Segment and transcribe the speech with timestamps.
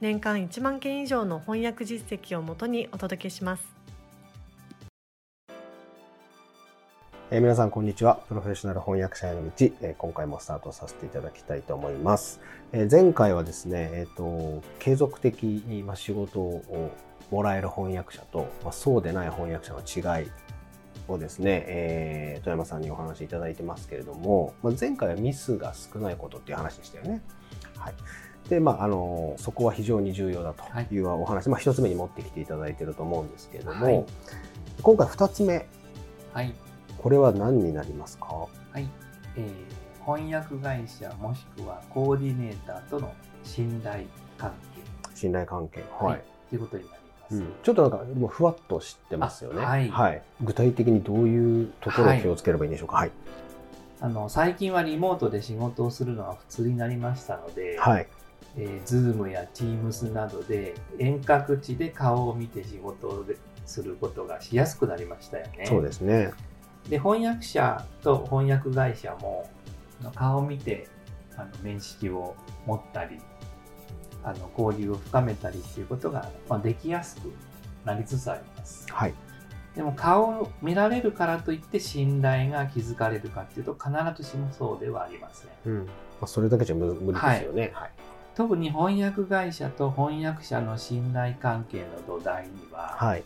[0.00, 3.76] 年間1万件以上の翻訳実績をもとにお届けします
[7.28, 8.20] えー、皆さんこんにちは。
[8.28, 12.40] プロフェッショナル翻訳者への道、えー、今回もスタートさせていただきたいと思います。
[12.70, 16.92] えー、前回はですね、えっ、と、継続的にま仕事を
[17.32, 19.80] もらえる翻訳者と、まあ、そうでない翻訳者の
[20.20, 20.28] 違い
[21.08, 27.22] をですね、えー、富山さんにお話しいただいてますけれども、まあ、前回はミスが少ないことっていう話でしたよね。
[27.76, 27.94] はい。
[28.48, 30.62] で、まあ、あの、そこは非常に重要だと
[30.94, 30.98] い。
[31.00, 34.04] うお話、はい、まあ、一つ目に持ってきていただいてると思うんですけれども、はい、
[34.82, 35.66] 今回二つ目。
[36.32, 36.54] はい。
[36.98, 38.26] これは何になりますか？
[38.26, 38.48] は
[38.80, 38.88] い、
[39.36, 43.12] えー、翻訳会社もしくはコーディネーターとの
[43.44, 44.04] 信頼
[44.38, 45.14] 関係。
[45.14, 45.84] 信頼関係。
[46.00, 49.64] はい、ということになります、うん、ちょっとなんかもうふわっと知ってますよね。
[49.64, 52.96] はい、はい、具体的にどういうところを気をつければいいんでしょうか？
[52.96, 53.10] はい、
[54.00, 58.06] あの最近はリモートで仕事をするのは普通になりましたので、はい
[58.58, 63.24] えー、Zoom や Teams などで遠隔地で顔を見て仕事を
[63.66, 65.66] することがしやすくなりましたよね。
[65.66, 66.32] そうですね。
[66.88, 69.50] で翻訳者と翻訳会社も
[70.14, 70.88] 顔を見て
[71.36, 72.34] あの面識を
[72.64, 73.18] 持ったり
[74.22, 77.32] あの交流を深めたりっていうことが、まあ、できやすく
[77.84, 78.86] なりつつあります。
[78.90, 79.14] はい、
[79.74, 83.90] でも顔を見られるからといって信頼が築かれるかっていうと必
[84.22, 85.50] ずしもそうではありません。
[85.66, 87.70] うんまあ、それだけじゃ無理ですよね。
[87.74, 87.90] はい、
[88.36, 93.24] 特に翻訳会社と翻訳者の信頼関係の土台には、はい、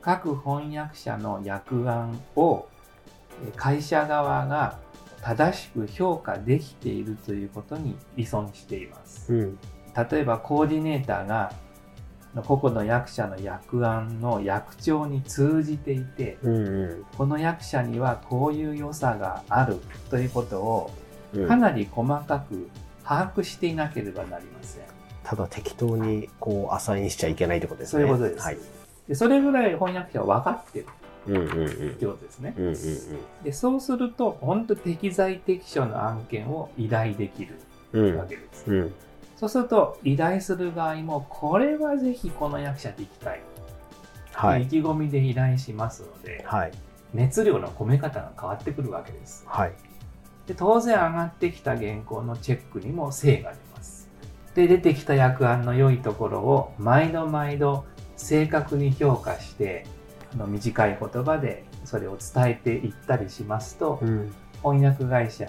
[0.00, 2.68] 各翻訳者の訳案を
[3.56, 4.78] 会社側が
[5.22, 9.34] 正しく評価できているということに依存しています。
[9.34, 9.58] うん、
[10.10, 11.52] 例えばコーディネーターが
[12.46, 20.90] 個々の役者の役案の役長に通じていて、うんうん、この役者にはこういう良さがあるということを
[21.48, 22.68] かなり細かく
[23.04, 24.82] 把握していなければなりません。
[25.22, 28.04] ただ適当にこうアサインしちゃいけないってことですね。
[28.04, 28.44] そういうことです。
[28.44, 28.58] はい、
[29.08, 30.86] でそれぐらい翻訳者は分かってる。
[31.26, 32.54] ってことですね。
[33.42, 38.70] でそうすると本当適材適所の案件を依頼できるわけです。
[38.70, 38.94] うんうん、
[39.36, 43.40] そうすると依頼する場合もこれはぜひこの役者でいきたい、
[44.32, 46.72] はい、意気込みで依頼しますので、はい、
[47.14, 49.44] 熱量の込め方が変わってくるわけです。
[49.46, 49.72] はい、
[50.46, 54.08] で当然上がってきた原稿のチェックにも精が出ます。
[54.54, 57.84] で出てきた役案の良いところを毎度毎度
[58.16, 59.86] 正確に評価して
[60.36, 65.46] の短い言葉でそれを伝えていったりしますと、うん、翻訳会社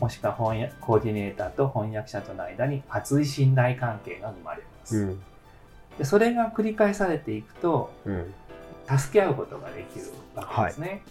[0.00, 4.96] もしくは翻訳コーディネーターと翻訳者との間に熱い信頼関係が生まれます。
[4.98, 5.20] うん、
[5.98, 8.34] でそれが繰り返されていくと、うん、
[8.98, 10.88] 助け合うことができるわけですね。
[10.88, 11.02] はい、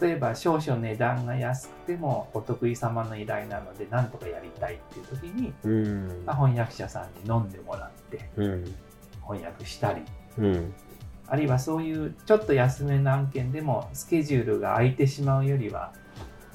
[0.00, 5.52] 例えば少々値段が安くてもお得意様の依頼なので何とかやりたいっていう時に、
[6.24, 10.02] まあ、翻訳者さんに飲んでもらって、翻訳したり、
[11.26, 15.92] あるいはそういうちょっと安めの案件でもスケジュールが空いてしまうよりは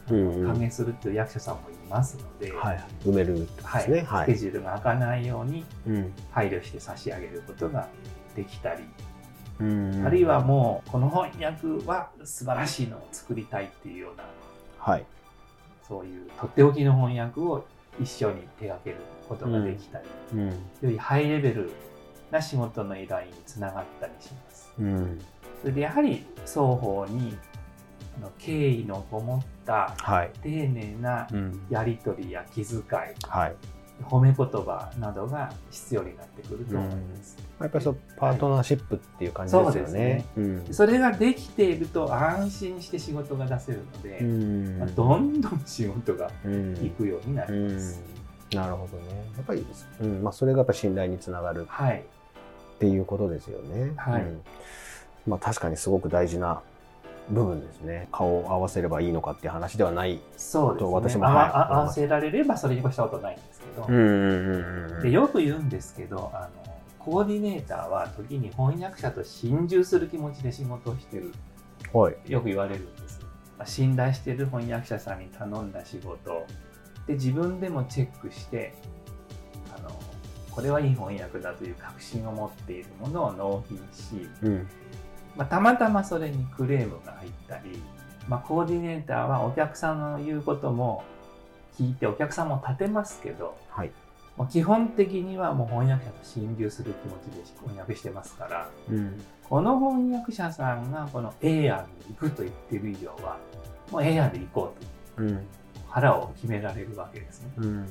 [0.08, 3.48] 歓迎するっていう役者さんもいますので、はい、埋めるで
[3.80, 5.66] すね、はい、スケジュールが開かないように
[6.32, 7.88] 配慮して差し上げることが
[8.36, 8.90] できたり、うん、
[9.60, 14.24] あるいはもうこの翻訳は素晴らしいのを作りたいっていうような、
[14.78, 15.06] はい、
[15.88, 17.66] そういうとっておきの翻訳を
[18.02, 18.98] 一緒に手がける
[19.30, 21.72] ことができたり、うん、よりハイレベル
[22.32, 24.74] な仕事の依頼につながったりします。
[24.78, 25.22] うん、
[25.62, 27.38] それでやはり双方に
[28.18, 29.96] あの敬意のこもった
[30.42, 31.28] 丁寧な
[31.70, 32.82] やり取りや気遣い、
[33.28, 33.56] はい、
[34.04, 37.38] 褒め言葉などが必要になってくると思います。
[37.60, 39.80] うん、やっぱりそうパートナーシップっていう感じですよね。
[39.80, 46.30] はい、そねうん、それができていると安心して仕事が出せるので、うんまあ、どんどん仕事が
[46.84, 48.02] いくようになります。
[48.54, 49.26] なるほどね。
[49.36, 49.66] やっぱり、
[50.02, 51.66] うんまあ、それがやっぱ信頼につながる。
[51.68, 52.04] はい
[52.76, 53.94] っていうことですよね。
[53.96, 54.42] はい、うん、
[55.28, 56.62] まあ、確かにすごく大事な
[57.30, 58.08] 部分ですね。
[58.12, 61.36] 顔を合わせればいいのかっていう話ではないそうと私も、はい、
[61.74, 71.32] 合わせられればそれに越したことないんですけど、うんうんうん、でよく言うんですけどあのコーディネーターは時に翻訳者と心中する気持ちで仕事をしてる、
[71.94, 73.20] はい、よく言われるんです。
[73.66, 76.46] 信頼してる翻訳者さんに頼んだ仕事。
[77.08, 78.74] で自分でもチェックして
[80.56, 84.68] これはいい翻訳だという確信を持っているものを納品し、うん、
[85.38, 87.82] まあ、たまたまそれにクレームが入ったり、
[88.28, 91.04] まあ、コーディネーターはお客さんの言うことも
[91.78, 93.92] 聞いてお客さんも立てますけど、はい、
[94.38, 103.38] まあ、基本的にはもう翻訳者と心流する気持ちで翻訳してますから、うん、この翻訳者さんがこの A 案に行くと言ってる以上は
[103.92, 104.74] もう A 案で行こ
[105.18, 105.46] うと、うん、
[105.90, 107.52] 腹を決められるわけですね。
[107.58, 107.86] うん。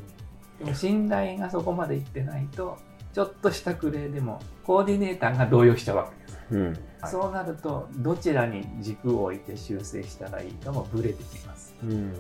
[0.59, 2.79] でも信頼がそこまでいってないと
[3.15, 6.39] ちょっとしたクレーでもコーディネーターが動揺しちゃうわけです。
[6.51, 6.67] うん。
[6.67, 6.77] はい、
[7.11, 11.75] そうなるとどちらに軸を置いて修正したらいいかもブレてきます。
[11.85, 12.13] うん、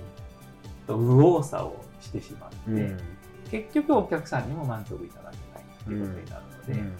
[0.86, 2.98] と右往左往してしまって、うん、
[3.50, 6.92] 結局お客さんにも満足いただけないということになるので、うん、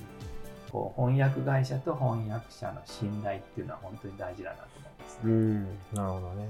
[0.73, 6.49] こう翻訳会社と翻訳者の信頼っていうのは本当に大事だなと思います、ね、うん、なるほどね。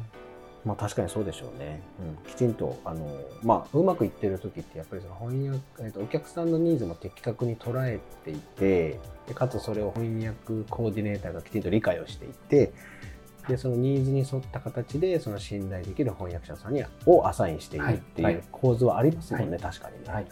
[0.64, 1.82] まあ確かにそうでしょうね。
[2.24, 3.06] うん、きちんと、あの、
[3.42, 12.72] まあ、うまくいってる時ってやっぱりその翻訳、えっと、お客さんのニーズも的確に捉えていて、でかつそれを翻訳コーディネーターがきちんと理解をしていて、
[13.48, 20.12] で、そのニーズに沿った形で、その信頼できる翻訳者さんにをアサインしているっていう構図はありますもんね、はい、確かにね。
[20.12, 20.26] はい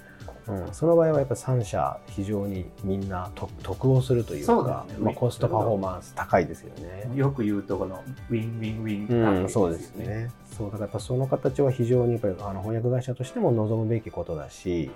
[0.49, 3.31] うん、その場合はやっぱ3社非常にみんな
[3.63, 7.11] 得をするというか、ね、まあ、コストパフォーマンス高いですよね。
[7.15, 10.31] よく言うとこのウィンウィンウィン、うん、そうですね。
[10.57, 14.91] そうだからやっぱその形は非常にやっぱりあの翻訳会社としても望むべきことだし、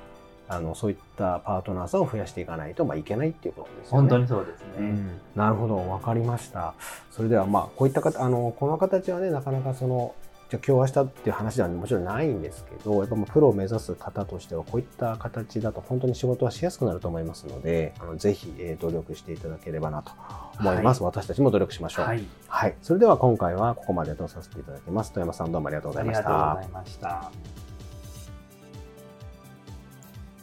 [0.49, 4.09] あのそういったパートナーさんを増やしていかないとまあいけないっていうことですよね。
[4.09, 4.67] 本当にそうですね。
[4.79, 6.75] うん、なるほど、わかりました。
[7.11, 10.15] それではまあこういったあのこの形はねなかなかその
[10.49, 20.13] じゃあ今日明日っていう話ではもちろんないんですけど、やっぱプロを目指す方としてはこういった形だと本当に仕事はしやすくなると思いますので、あのぜひ、え努力していただければなと
[20.61, 22.25] 思います、はい、私たちも努力しましょう、はい。
[22.47, 22.77] はい。
[22.81, 25.13] それでは今回はここまでとさせていただきます。
[25.13, 26.53] 富山さんどうもありがとうございました。
[26.53, 27.33] ありがとうございました。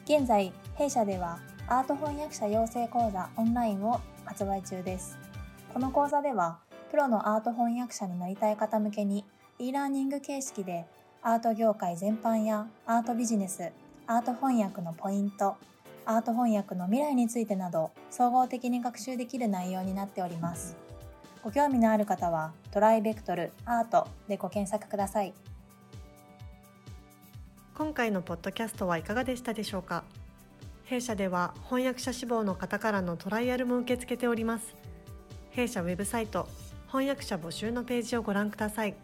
[0.03, 1.39] 現在、弊社では
[1.69, 5.17] アート翻訳者養成講座オンラインを発売中です。
[5.73, 6.59] この講座では、
[6.91, 9.23] プロのアート翻訳者になりたい方向けに
[9.59, 10.85] e ラーニング形式で
[11.21, 13.71] アート業界全般やアートビジネス、
[14.07, 15.55] アート翻訳のポイント、
[16.05, 20.75] アート翻訳の未来についてなど総合的に学習できる内容になっております。
[21.43, 25.33] ご興味のある方はトライベクトルアートでご検索ください。
[27.75, 30.03] 今回のポッドキャストはいかがでしたでしょうか？
[30.85, 34.75] 弊社では翻訳者志望の方からのトライアルも受け付けております。
[35.51, 36.49] 弊社ウェブサイト
[36.87, 38.95] 翻訳者募集のページをご覧ください。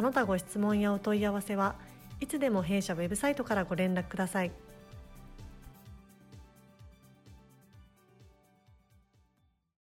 [0.00, 1.74] その他ご質問やお問い合わせは
[2.20, 4.50] いつでも弊社ウェブサイトからご連絡ください。